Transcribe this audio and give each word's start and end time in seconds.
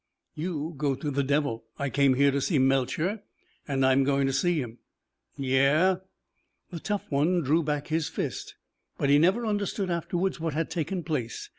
"You 0.33 0.73
go 0.79 0.95
to 0.95 1.11
the 1.11 1.21
devil. 1.21 1.65
I 1.77 1.91
came 1.91 2.15
here 2.15 2.31
to 2.31 2.41
see 2.41 2.57
Melcher 2.57 3.21
and 3.67 3.85
I'm 3.85 4.03
going 4.03 4.25
to 4.25 4.33
see 4.33 4.59
him." 4.59 4.79
"Yeah?" 5.37 5.97
The 6.71 6.79
tough 6.79 7.05
one 7.11 7.41
drew 7.41 7.61
back 7.61 7.89
his 7.89 8.09
fist, 8.09 8.55
but 8.97 9.11
he 9.11 9.19
never 9.19 9.45
understood 9.45 9.91
afterwards 9.91 10.39
what 10.39 10.55
had 10.55 10.71
taken 10.71 11.03
place. 11.03 11.49